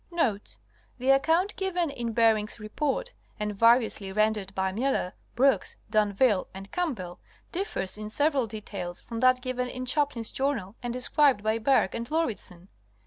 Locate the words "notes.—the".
0.09-1.11